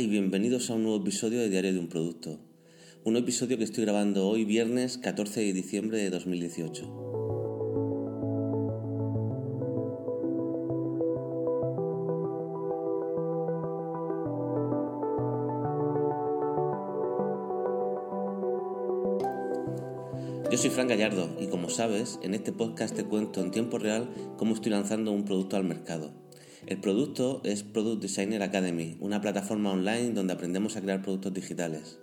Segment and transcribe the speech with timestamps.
[0.00, 2.38] Y bienvenidos a un nuevo episodio de Diario de un Producto.
[3.04, 6.84] Un episodio que estoy grabando hoy viernes 14 de diciembre de 2018.
[20.50, 24.08] Yo soy Fran Gallardo y como sabes, en este podcast te cuento en tiempo real
[24.38, 26.19] cómo estoy lanzando un producto al mercado
[26.66, 31.98] el producto es Product Designer Academy, una plataforma online donde aprendemos a crear productos digitales.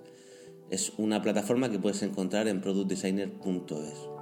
[0.69, 4.16] Es una plataforma que puedes encontrar en productdesigner.es.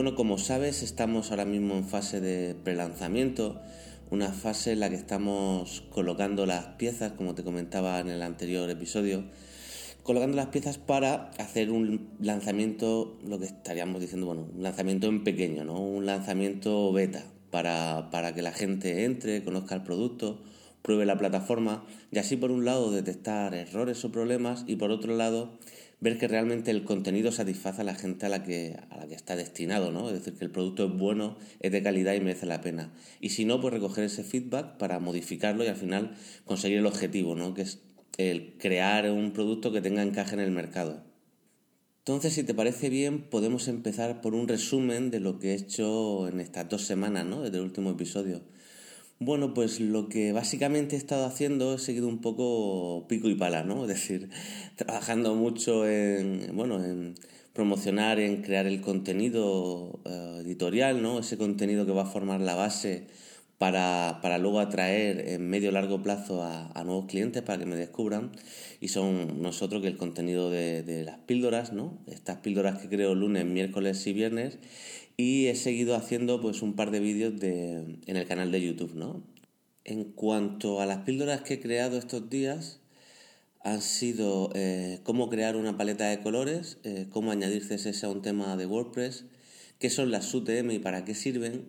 [0.00, 3.60] bueno, como sabes, estamos ahora mismo en fase de prelanzamiento,
[4.10, 8.70] una fase en la que estamos colocando las piezas, como te comentaba en el anterior
[8.70, 9.24] episodio,
[10.02, 15.22] colocando las piezas para hacer un lanzamiento, lo que estaríamos diciendo, bueno, un lanzamiento en
[15.22, 15.78] pequeño, ¿no?
[15.78, 20.40] Un lanzamiento beta para, para que la gente entre, conozca el producto,
[20.82, 25.16] pruebe la plataforma y así por un lado detectar errores o problemas y por otro
[25.16, 25.58] lado
[26.00, 29.14] ver que realmente el contenido satisface a la gente a la que, a la que
[29.14, 30.08] está destinado, ¿no?
[30.08, 32.90] Es decir, que el producto es bueno, es de calidad y merece la pena.
[33.20, 37.34] Y si no, pues recoger ese feedback para modificarlo y al final conseguir el objetivo,
[37.34, 37.52] ¿no?
[37.52, 37.80] Que es
[38.16, 41.04] el crear un producto que tenga encaje en el mercado.
[41.98, 46.28] Entonces, si te parece bien, podemos empezar por un resumen de lo que he hecho
[46.28, 47.42] en estas dos semanas, ¿no?
[47.42, 48.40] Desde el último episodio.
[49.22, 53.62] Bueno, pues lo que básicamente he estado haciendo he seguido un poco pico y pala,
[53.64, 53.82] ¿no?
[53.82, 54.30] Es decir,
[54.76, 57.16] trabajando mucho en, bueno, en
[57.52, 61.18] promocionar, en crear el contenido eh, editorial, ¿no?
[61.18, 63.08] Ese contenido que va a formar la base
[63.58, 68.32] para, para luego atraer en medio largo plazo a, nuevos clientes para que me descubran.
[68.80, 71.98] Y son nosotros que el contenido de, de las píldoras, ¿no?
[72.06, 74.58] Estas píldoras que creo lunes, miércoles y viernes
[75.20, 78.94] y he seguido haciendo pues un par de vídeos de, en el canal de YouTube,
[78.94, 79.22] ¿no?
[79.84, 82.80] En cuanto a las píldoras que he creado estos días,
[83.62, 88.22] han sido eh, cómo crear una paleta de colores, eh, cómo añadir CSS a un
[88.22, 89.26] tema de WordPress,
[89.78, 91.68] qué son las UTM y para qué sirven,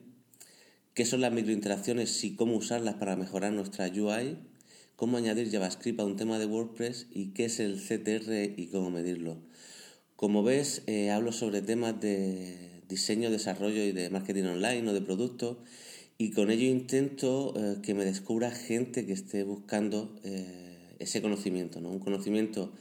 [0.94, 4.38] qué son las microinteracciones y cómo usarlas para mejorar nuestra UI,
[4.96, 8.92] cómo añadir JavaScript a un tema de WordPress y qué es el CTR y cómo
[8.92, 9.40] medirlo.
[10.16, 15.02] Como ves, eh, hablo sobre temas de diseño, desarrollo y de marketing online o de
[15.02, 15.57] productos
[16.18, 21.81] y con ello intento eh, que me descubra gente que esté buscando eh, ese conocimiento,
[21.81, 21.90] ¿no?
[21.90, 22.72] un conocimiento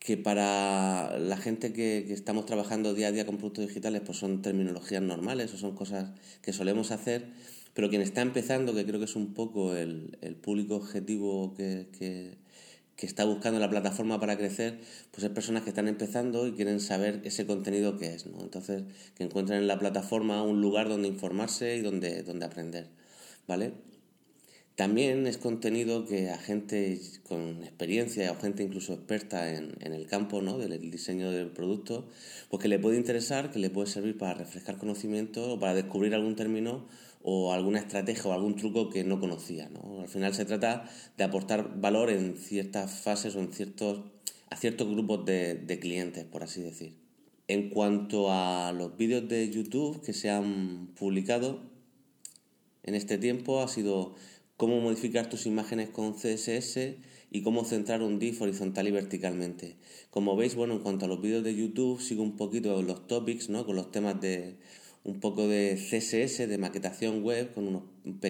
[0.00, 4.42] que para la gente que, estamos trabajando día a día con productos digitales pues son
[4.42, 6.10] terminologías normales o son cosas
[6.42, 7.26] que solemos hacer,
[7.74, 12.45] pero quien está empezando, que creo que es un poco el, público objetivo que
[12.96, 14.80] que está buscando la plataforma para crecer,
[15.10, 18.40] pues es personas que están empezando y quieren saber ese contenido que es, ¿no?
[18.40, 18.84] Entonces,
[19.14, 22.88] que encuentren en la plataforma un lugar donde informarse y donde, donde aprender,
[23.46, 23.72] ¿vale?
[24.76, 30.06] También es contenido que a gente con experiencia o gente incluso experta en, en el
[30.06, 30.58] campo ¿no?
[30.58, 32.06] del diseño del producto,
[32.50, 36.14] pues que le puede interesar, que le puede servir para refrescar conocimiento o para descubrir
[36.14, 36.86] algún término
[37.28, 39.68] o alguna estrategia o algún truco que no conocía.
[39.68, 40.00] ¿no?
[40.00, 40.88] Al final se trata
[41.18, 44.04] de aportar valor en ciertas fases o en ciertos,
[44.48, 46.94] a ciertos grupos de, de clientes, por así decir.
[47.48, 51.62] En cuanto a los vídeos de YouTube que se han publicado
[52.84, 54.14] en este tiempo, ha sido
[54.56, 56.78] cómo modificar tus imágenes con CSS
[57.32, 59.74] y cómo centrar un div horizontal y verticalmente.
[60.10, 63.48] Como veis, bueno, en cuanto a los vídeos de YouTube, sigo un poquito los topics,
[63.48, 63.66] ¿no?
[63.66, 64.58] Con los temas de
[65.06, 67.82] un poco de CSS, de maquetación web, con unos,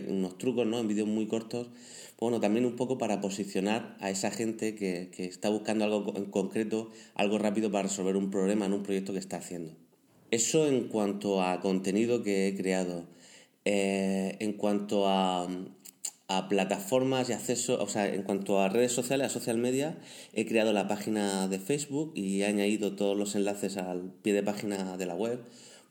[0.09, 0.79] unos trucos, ¿no?
[0.79, 1.69] En vídeos muy cortos.
[2.21, 6.27] Bueno, también un poco para posicionar a esa gente que, que está buscando algo en
[6.27, 9.73] concreto, algo rápido para resolver un problema en un proyecto que está haciendo.
[10.31, 13.07] Eso en cuanto a contenido que he creado.
[13.65, 15.49] Eh, en cuanto a,
[16.29, 19.99] a plataformas y acceso, o sea, en cuanto a redes sociales, a social media,
[20.35, 24.43] he creado la página de Facebook y he añadido todos los enlaces al pie de
[24.43, 25.41] página de la web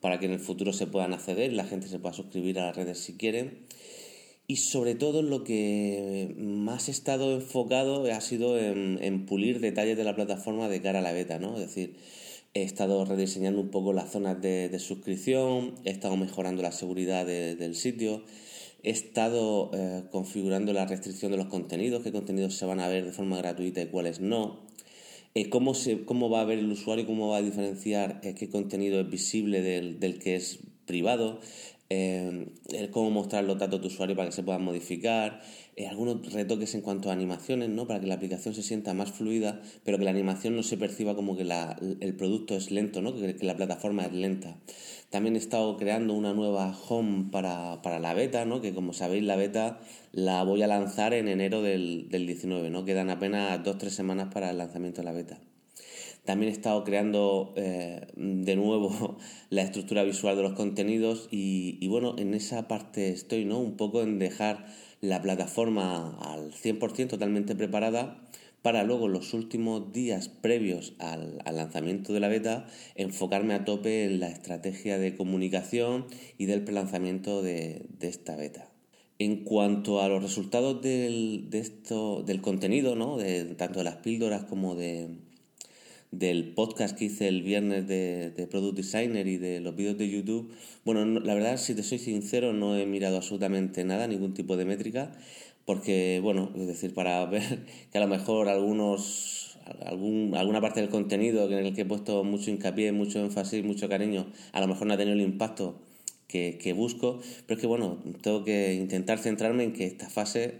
[0.06, 2.76] para que en el futuro se puedan acceder la gente se pueda suscribir a las
[2.76, 3.66] redes si quieren.
[4.46, 10.04] Y sobre todo lo que más he estado enfocado ha sido en, pulir detalles de
[10.04, 11.56] la plataforma de cara a la beta, ¿no?
[11.56, 11.96] Es decir,
[12.54, 17.74] he estado rediseñando un poco las zonas de, suscripción, he estado mejorando la seguridad del
[17.74, 18.22] sitio,
[18.84, 23.06] He estado eh, configurando la restricción de los contenidos, qué contenidos se van a ver
[23.06, 24.65] de forma gratuita y cuáles no.
[25.36, 28.50] Eh, cómo, se, cómo va a ver el usuario, cómo va a diferenciar eh, qué
[28.50, 31.42] contenido es visible del, del que es privado,
[31.90, 32.48] eh,
[32.92, 35.42] cómo mostrar los datos de usuario para que se puedan modificar,
[35.76, 37.86] eh, algunos retoques en cuanto a animaciones, ¿no?
[37.86, 41.16] para que la aplicación se sienta más fluida, pero que la animación no se perciba
[41.16, 43.14] como que la, el producto es lento, ¿no?
[43.14, 44.58] que, la plataforma es lenta.
[45.12, 48.62] También he estado creando una nueva home para, para, la beta, ¿no?
[48.62, 49.80] que como sabéis la beta
[50.12, 52.86] la voy a lanzar en enero del, del 19, ¿no?
[52.86, 55.40] quedan apenas 2-3 semanas para el lanzamiento de la beta.
[56.26, 59.18] También he estado creando eh, de nuevo
[59.50, 63.60] la estructura visual de los contenidos y, bueno, en esa parte estoy, ¿no?
[63.60, 64.66] Un poco en dejar
[65.02, 68.26] la plataforma al 100% totalmente preparada
[68.64, 74.20] para luego los últimos días previos al, lanzamiento de la beta enfocarme a tope en
[74.20, 76.08] la estrategia de comunicación
[76.40, 78.72] y del prelanzamiento de, esta beta.
[79.20, 83.18] En cuanto a los resultados del, del contenido, ¿no?
[83.18, 85.10] de, tanto de las píldoras como de,
[86.20, 90.10] del podcast que hice el viernes de, de, Product Designer y de los vídeos de
[90.10, 90.52] YouTube,
[90.86, 94.66] bueno, la verdad, si te soy sincero, no he mirado absolutamente nada, ningún tipo de
[94.66, 95.12] métrica,
[95.66, 100.90] porque, bueno, es decir, para ver que a lo mejor algunos, algún, alguna parte del
[100.90, 104.88] contenido en el que he puesto mucho hincapié, mucho énfasis, mucho cariño, a lo mejor
[104.88, 105.82] no ha tenido el impacto
[106.28, 110.60] que, que busco, pero es que, bueno, tengo que intentar centrarme en que esta fase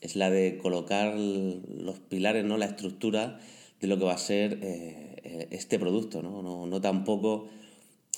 [0.00, 2.56] es la de colocar los pilares, ¿no?
[2.56, 3.38] la estructura
[3.82, 6.40] de lo que va a ser eh, eh, este producto, ¿no?
[6.42, 7.48] No, tampoco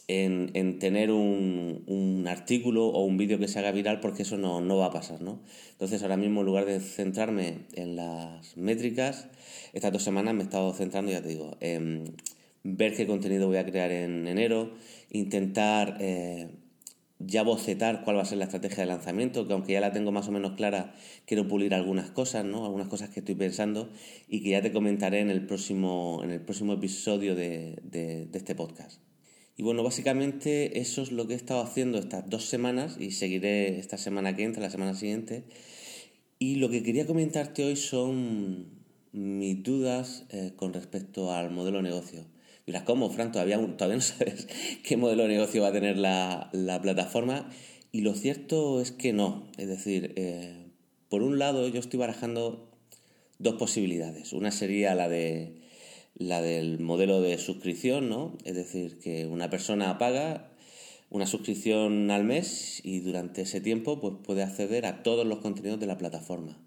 [0.08, 4.36] en, en tener un, un, artículo o un vídeo que se haga viral porque eso
[4.36, 5.40] no, no, va a pasar, ¿no?
[5.72, 9.28] Entonces ahora mismo en lugar de centrarme en las métricas,
[9.72, 12.14] estas dos semanas me he estado centrando, ya te digo, en
[12.62, 14.74] ver qué contenido voy a crear en enero,
[15.10, 16.48] intentar eh,
[17.26, 20.12] ya bocetar cuál va a ser la estrategia de lanzamiento, que aunque ya la tengo
[20.12, 20.94] más o menos clara,
[21.26, 22.64] quiero pulir algunas cosas, ¿no?
[22.64, 23.90] Algunas cosas que estoy pensando
[24.28, 28.54] y que ya te comentaré en el próximo, en el próximo episodio de, de, este
[28.54, 29.00] podcast.
[29.56, 33.78] Y bueno, básicamente eso es lo que he estado haciendo estas dos semanas y seguiré
[33.78, 35.44] esta semana que entra, la semana siguiente.
[36.38, 38.82] Y lo que quería comentarte hoy son
[39.12, 42.33] mis dudas eh, con respecto al modelo de negocio.
[42.66, 43.32] Dirás, ¿cómo, Fran?
[43.32, 44.48] Todavía, todavía no sabes
[44.82, 47.50] qué modelo de negocio va a tener la, la plataforma.
[47.92, 49.46] Y lo cierto es que no.
[49.56, 50.66] Es decir, eh,
[51.08, 52.70] por un lado yo estoy barajando
[53.38, 54.32] dos posibilidades.
[54.32, 55.62] Una sería la de
[56.16, 58.36] la del modelo de suscripción, ¿no?
[58.44, 60.50] Es decir, que una persona paga
[61.10, 65.80] una suscripción al mes y durante ese tiempo pues, puede acceder a todos los contenidos
[65.80, 66.58] de la plataforma.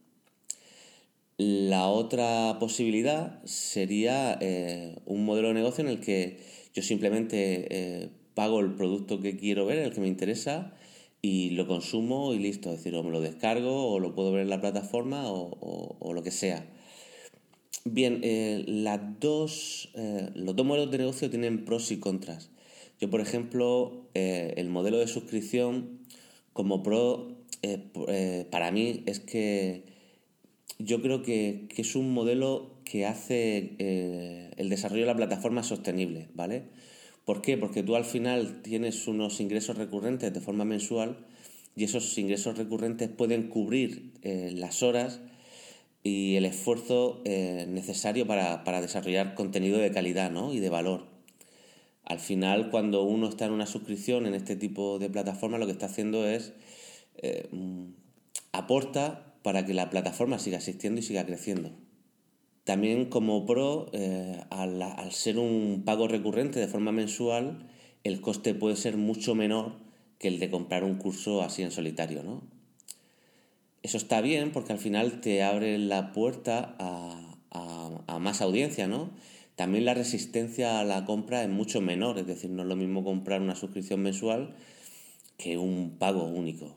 [1.38, 6.40] La otra posibilidad sería eh, un modelo de negocio en el que
[6.74, 10.74] yo simplemente eh, pago el producto que quiero ver, el que me interesa,
[11.22, 12.72] y lo consumo y listo.
[12.72, 16.24] Es decir, o me lo descargo o lo puedo ver en la plataforma o, lo
[16.24, 16.66] que sea.
[17.86, 19.90] Bien, eh, las dos,
[20.34, 22.50] los dos modelos de negocio tienen pros y contras.
[23.00, 26.00] Yo, por ejemplo, el modelo de suscripción
[26.54, 27.38] como pro
[28.50, 29.97] para mí es que
[30.80, 36.30] yo creo que, es un modelo que hace eh, el desarrollo de la plataforma sostenible,
[36.34, 36.64] ¿vale?
[37.26, 37.58] ¿Por qué?
[37.58, 41.26] Porque tú al final tienes unos ingresos recurrentes de forma mensual
[41.76, 45.20] y esos ingresos recurrentes pueden cubrir eh, las horas
[46.04, 50.54] y el esfuerzo eh, necesario para, para, desarrollar contenido de calidad ¿no?
[50.54, 51.08] y de valor.
[52.06, 55.74] Al final, cuando uno está en una suscripción en este tipo de plataforma, lo que
[55.74, 56.54] está haciendo es
[57.52, 57.88] mm,
[58.54, 61.72] aporta para que la plataforma siga existiendo y siga creciendo.
[62.66, 67.66] También como pro, eh, al, ser un pago recurrente de forma mensual,
[68.04, 69.78] el coste puede ser mucho menor
[70.20, 72.24] que el de comprar un curso así en solitario.
[72.24, 72.44] ¿no?
[73.84, 78.86] Eso está bien porque al final te abre la puerta a, más audiencia.
[78.86, 79.12] ¿no?
[79.56, 83.06] También la resistencia a la compra es mucho menor, es decir, no es lo mismo
[83.06, 84.58] comprar una suscripción mensual
[85.38, 86.76] que un pago único.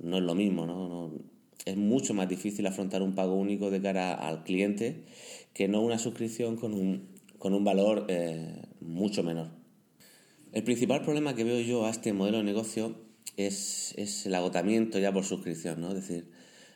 [0.00, 4.14] No, es lo mismo, no es mucho más difícil afrontar un pago único de cara
[4.14, 5.04] al cliente
[5.52, 7.08] que no una suscripción con un,
[7.38, 9.50] con un valor eh, mucho menor.
[10.52, 12.94] El principal problema que veo yo a este modelo de negocio
[13.36, 15.88] es, es el agotamiento ya por suscripción, ¿no?
[15.88, 16.30] Es decir,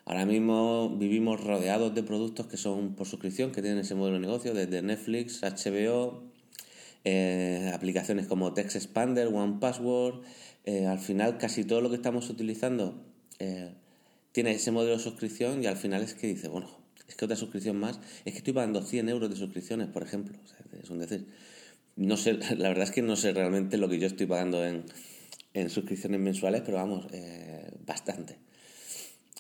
[0.04, 4.26] ahora mismo vivimos rodeados de productos que son por suscripción, que tienen ese modelo de
[4.26, 6.24] negocio, desde Netflix, HBO,
[7.04, 10.22] eh, aplicaciones como Text Expander, One Password,
[10.64, 13.02] eh, al final casi todo lo que estamos utilizando
[14.30, 16.70] eh, tiene ese modelo de suscripción y al final es que dice, bueno,
[17.08, 20.38] es que otra suscripción más, es que estoy pagando 100 euros de suscripciones, por ejemplo.
[20.82, 21.26] Es un decir.
[21.96, 24.84] No sé, la verdad es que no sé realmente lo que yo estoy pagando en,
[25.54, 28.38] en suscripciones mensuales, pero vamos, eh, bastante.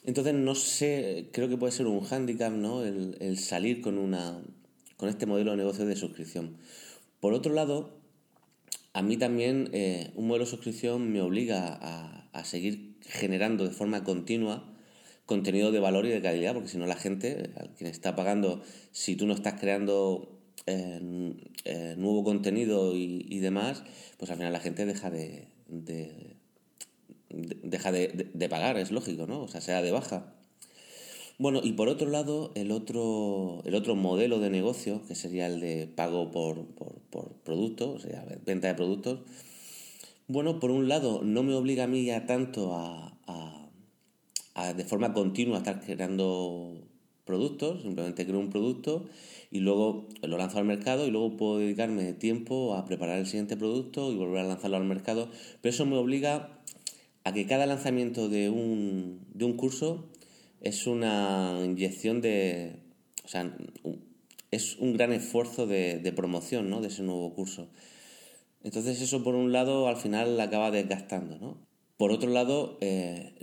[0.04, 2.82] Entonces, no sé, creo que puede ser un hándicap, ¿no?
[2.82, 4.40] El, el, salir con una,
[4.96, 6.56] con este modelo de negocio de suscripción.
[7.20, 8.00] Por otro lado,
[8.92, 13.70] a mí también eh, un modelo de suscripción me obliga a, a, seguir generando de
[13.70, 14.69] forma continua
[15.30, 19.14] contenido de valor y de calidad, porque si no la gente, quien está pagando, si
[19.14, 23.84] tú no estás creando eh, eh, nuevo contenido y, demás,
[24.18, 26.34] pues al final la gente deja de, de,
[27.62, 29.42] deja de, pagar, es lógico, ¿no?
[29.42, 30.34] O sea, sea de baja.
[31.38, 35.60] Bueno, y por otro lado, el otro, el otro modelo de negocio, que sería el
[35.60, 39.20] de pago por, por, por producto, o sea, venta de productos,
[40.26, 43.59] bueno, por un lado, no me obliga a mí ya tanto a
[44.54, 46.74] de forma continua estar creando
[47.24, 49.06] productos, simplemente creo un producto
[49.50, 53.56] y luego lo lanzo al mercado y luego puedo dedicarme tiempo a preparar el siguiente
[53.56, 55.28] producto y volver a lanzarlo al mercado.
[55.60, 56.60] Pero eso me obliga
[57.24, 60.08] a que cada lanzamiento de un, de un curso
[60.60, 62.76] es una inyección de...
[63.24, 63.56] O sea,
[64.50, 66.80] es un gran esfuerzo de, de promoción ¿no?
[66.80, 67.68] de ese nuevo curso.
[68.62, 71.38] Entonces eso por un lado al final acaba desgastando.
[71.38, 71.56] ¿no?
[71.96, 73.34] Por otro lado, eh,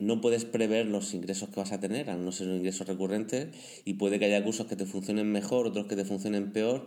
[0.00, 3.50] no puedes prever los ingresos que vas a tener, al no ser un ingreso recurrente,
[3.84, 6.86] y puede que haya cursos que te funcionen mejor, otros que te funcionen peor.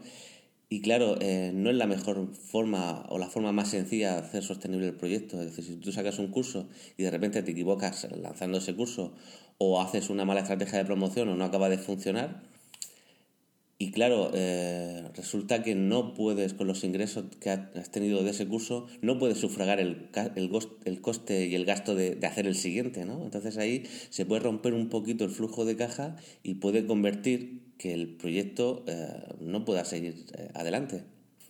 [0.70, 4.44] Y claro, eh, no es la mejor forma o la forma más sencilla de hacer
[4.44, 5.40] sostenible el proyecto.
[5.40, 6.68] Es decir, si tú sacas un curso
[6.98, 9.14] y de repente te equivocas lanzando ese curso
[9.60, 12.42] o haces una mala estrategia de promoción o no acaba de funcionar,
[13.84, 18.48] y claro, eh, resulta que no puedes, con los ingresos que has tenido de ese
[18.48, 23.22] curso, no puedes sufragar el, el, coste y el gasto de, hacer el siguiente, ¿no?
[23.26, 27.94] Entonces ahí se puede romper un poquito el flujo de caja y puede convertir que
[27.94, 31.04] el proyecto eh, no pueda seguir eh, adelante.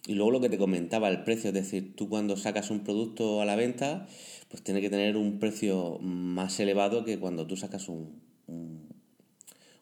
[0.08, 3.42] Y luego lo que te comentaba, el precio, es decir, tú cuando sacas un producto
[3.42, 4.08] a la venta,
[4.50, 8.24] pues tiene que tener un precio más elevado que cuando tú sacas un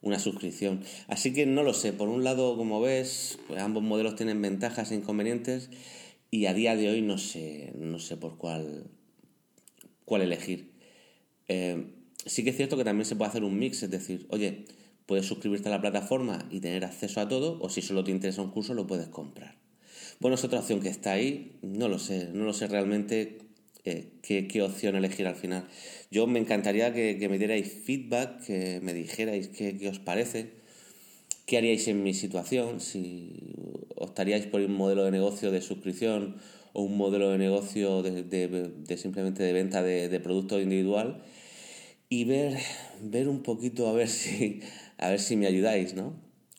[0.01, 0.83] una suscripción.
[1.07, 4.91] Así que no lo sé, por un lado, como ves, pues ambos modelos tienen ventajas
[4.91, 5.69] e inconvenientes
[6.31, 8.89] y a día de hoy no sé, no sé por cuál,
[10.05, 10.71] cuál elegir.
[11.47, 11.93] Eh,
[12.25, 14.65] sí que es cierto que también se puede hacer un mix, es decir, oye,
[15.05, 18.41] puedes suscribirte a la plataforma y tener acceso a todo, o si solo te interesa
[18.41, 19.57] un curso, lo puedes comprar.
[20.19, 23.39] Bueno, es otra opción que está ahí, no lo sé, no lo sé realmente
[23.83, 25.67] eh, qué, opción elegir al final.
[26.11, 30.51] Yo me encantaría que, me dierais feedback, que me dijerais qué, os parece,
[31.45, 33.53] qué haríais en mi situación, si
[33.95, 36.37] optaríais por un modelo de negocio de suscripción
[36.73, 41.23] o un modelo de negocio de, simplemente de venta de, producto individual
[42.07, 42.57] y ver,
[43.01, 44.59] ver un poquito a ver si,
[44.97, 46.13] a ver si me ayudáis, ¿no?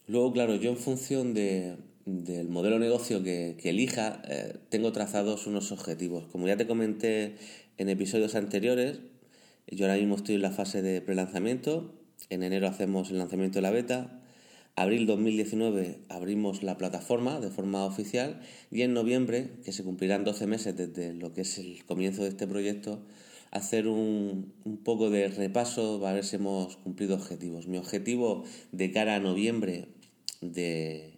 [0.08, 5.46] Luego, claro, yo en función de, del modelo de negocio que, elija, eh, tengo trazados
[5.46, 6.26] unos objetivos.
[6.26, 7.36] Como ya te comenté
[7.78, 9.00] en episodios anteriores,
[9.68, 11.94] yo ahora mismo estoy en la fase de prelanzamiento.
[12.30, 14.20] En enero hacemos el lanzamiento de la beta.
[14.74, 18.40] Abril 2019 abrimos la plataforma de forma oficial
[18.70, 22.30] y en noviembre, que se cumplirán 12 meses desde lo que es el comienzo de
[22.30, 23.02] este proyecto,
[23.50, 27.66] hacer un, un poco de repaso para ver si hemos cumplido objetivos.
[27.66, 29.88] Mi objetivo de cara a noviembre
[30.40, 31.11] de,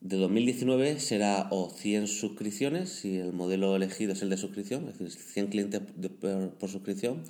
[0.00, 4.98] de 2019 será o 100 suscripciones, si el modelo elegido es el de suscripción, es
[4.98, 5.82] decir, 100 clientes
[6.58, 7.22] por, suscripción,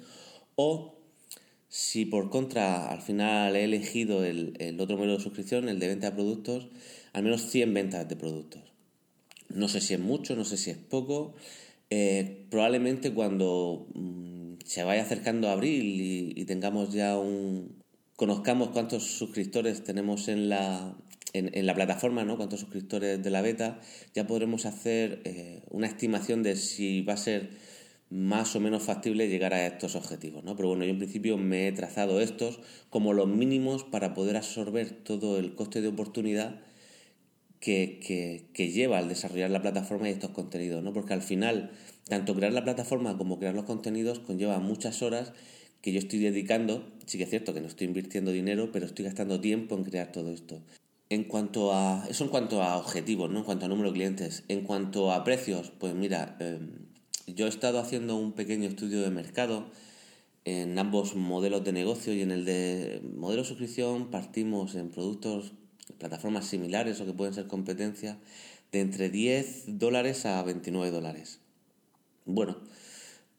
[0.55, 0.95] o
[1.69, 6.11] si por contra al final he elegido el, otro modelo de suscripción, el de venta
[6.11, 6.69] de productos,
[7.13, 8.63] al menos 100 ventas de productos.
[9.49, 11.35] No sé si es mucho, no sé si es poco.
[11.91, 17.83] Eh, probablemente cuando mm, se vaya acercando abril y, y tengamos ya un...
[18.15, 20.97] conozcamos cuántos suscriptores tenemos en la,
[21.33, 22.37] en, la plataforma, ¿no?
[22.37, 23.81] Cuántos suscriptores de la beta,
[24.15, 27.51] ya podremos hacer eh, una estimación de si va a ser
[28.11, 30.57] más o menos factible llegar a estos objetivos, ¿no?
[30.57, 32.59] Pero bueno, yo en principio me he trazado estos
[32.91, 36.61] como los mínimos para poder absorber todo el coste de oportunidad
[37.61, 38.01] que,
[38.53, 40.93] que, lleva al desarrollar la plataforma y estos contenidos, ¿no?
[40.93, 41.71] Porque al final,
[42.09, 45.33] tanto crear la plataforma como crear los contenidos conlleva muchas horas
[45.83, 49.05] que yo estoy dedicando, sí que es cierto que no estoy invirtiendo dinero, pero estoy
[49.05, 50.61] gastando tiempo en crear todo esto.
[51.11, 52.07] En cuanto a.
[52.09, 53.41] Eso en cuanto a objetivos, ¿no?
[53.41, 54.45] En cuanto a número de clientes.
[54.47, 56.87] En cuanto a precios, pues mira, em,
[57.27, 59.67] yo he estado haciendo un pequeño estudio de mercado
[60.45, 65.53] en ambos modelos de negocio y en el de modelo de suscripción partimos en productos,
[65.99, 68.19] plataformas similares o que pueden ser competencia,
[68.73, 71.41] de entre 10 dólares a 29 dólares.
[72.25, 72.57] Bueno,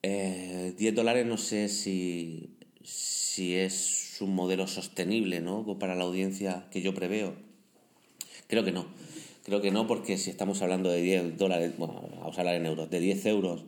[0.03, 2.49] 10 eh, dólares no sé si,
[2.83, 5.79] si es un modelo sostenible ¿no?
[5.79, 7.50] para la audiencia que yo preveo
[8.51, 8.85] Creo que no.
[9.45, 12.65] Creo que no porque si estamos hablando de 10 dólares, bueno, vamos a hablar en
[12.65, 13.63] euros, de 10 euros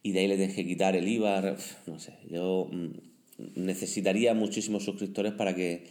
[0.00, 1.56] y de ahí le tienes que quitar el IVA,
[1.88, 5.88] no sé, yo mm, necesitaría muchísimos suscriptores para que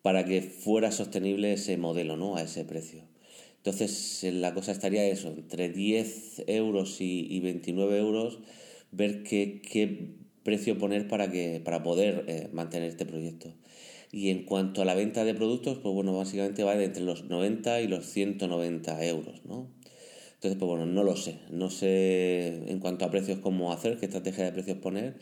[0.00, 2.36] para que fuera sostenible ese modelo, ¿no?
[2.36, 3.02] A ese precio.
[3.58, 8.38] Entonces la cosa estaría eso, entre 10 euros y, 29 euros,
[8.92, 9.60] ver qué,
[10.42, 13.52] precio poner para, que, para poder eh, mantener este proyecto.
[14.14, 17.24] Y en cuanto a la venta de productos, pues bueno, básicamente va de entre los
[17.24, 19.68] 90 y los 190 euros, ¿no?
[20.34, 21.40] Entonces, pues bueno, no lo sé.
[21.50, 25.16] No sé en cuanto a precios cómo hacer, qué estrategia de precios poner.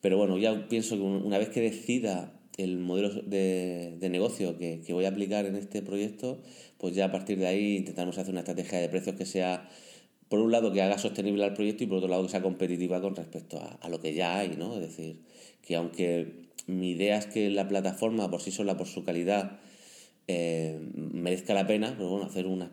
[0.00, 5.04] Pero bueno, ya pienso que una vez que decida el modelo de, negocio que, voy
[5.04, 6.40] a aplicar en este proyecto,
[6.78, 9.68] pues ya a partir de ahí intentaremos hacer una estrategia de precios que sea,
[10.28, 13.00] por un lado, que haga sostenible al proyecto y por otro lado, que sea competitiva
[13.00, 14.74] con respecto a, a lo que ya hay, ¿no?
[14.74, 15.20] Es decir,
[15.62, 19.58] que aunque mi idea es que la plataforma por sí sola, por su calidad,
[20.28, 22.70] eh, merezca la pena, pero bueno, hacer una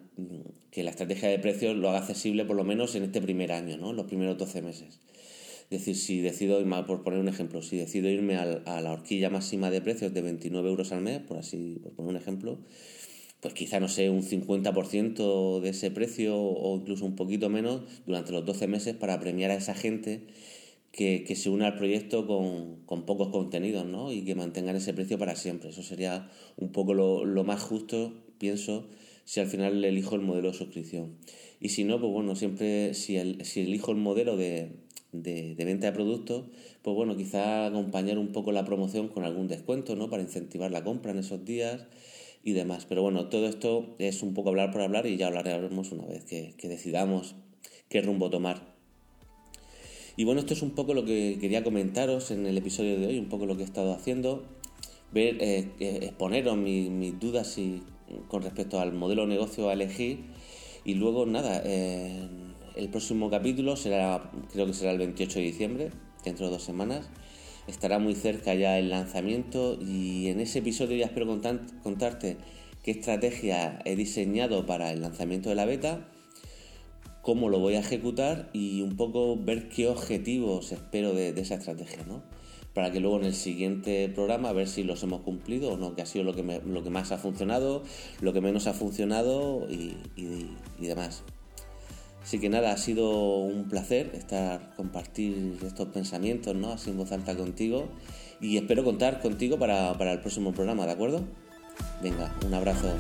[0.73, 3.77] que la estrategia de precios lo haga accesible por lo menos en este primer año,
[3.77, 3.93] ¿no?
[3.93, 4.99] los primeros 12 meses.
[5.69, 9.69] Es decir, si decido, por poner un ejemplo, si decido irme a la horquilla máxima
[9.69, 12.57] de precios de 29 euros al mes, por así, por poner un ejemplo,
[13.39, 18.31] pues quizá, no sé, un 50% de ese precio o incluso un poquito menos durante
[18.31, 20.25] los 12 meses para premiar a esa gente
[20.93, 24.11] que, se una al proyecto con, con, pocos contenidos ¿no?
[24.11, 25.71] y que mantengan ese precio para siempre.
[25.71, 28.87] Eso sería un poco lo, lo más justo, pienso,
[29.25, 31.17] si al final elijo el modelo de suscripción.
[31.59, 34.69] Y si no, pues bueno, siempre si, el, si elijo el modelo de,
[35.11, 36.45] de, de, venta de productos,
[36.83, 40.11] pues bueno, quizá acompañar un poco la promoción con algún descuento, ¿no?
[40.11, 41.87] Para incentivar la compra en esos días
[42.43, 42.85] y demás.
[42.87, 46.23] Pero bueno, todo esto es un poco hablar por hablar y ya hablaremos una vez
[46.23, 47.33] que, que decidamos
[47.89, 48.72] qué rumbo tomar.
[50.15, 53.19] Y bueno, esto es un poco lo que quería comentaros en el episodio de hoy,
[53.19, 54.43] un poco lo que he estado haciendo,
[55.11, 57.81] ver, eh, eh, exponeros mis, dudas y,
[58.27, 60.19] con respecto al modelo de negocio a elegir.
[60.85, 61.63] Y luego, nada,
[62.75, 65.89] el próximo capítulo será, creo que será el 28 de diciembre,
[66.23, 67.09] dentro de dos semanas.
[67.67, 71.27] Estará muy cerca ya el lanzamiento y en ese episodio ya espero
[71.81, 72.37] contarte
[72.83, 76.09] qué estrategia he diseñado para el lanzamiento de la beta
[77.23, 82.03] cómo lo voy a ejecutar y un poco ver qué objetivos espero de, esa estrategia,
[82.05, 82.21] ¿no?
[82.73, 86.01] Para que luego en el siguiente programa ver si los hemos cumplido o no, que
[86.01, 87.83] ha sido lo que, lo que más ha funcionado,
[88.19, 89.95] lo que menos ha funcionado y,
[90.79, 91.23] demás.
[92.21, 96.73] Así que nada, ha sido un placer estar compartir estos pensamientos, ¿no?
[96.73, 97.87] Así en voz alta contigo
[98.41, 101.23] y espero contar contigo para, para el próximo programa, ¿de acuerdo?
[102.01, 102.93] Venga, un abrazo.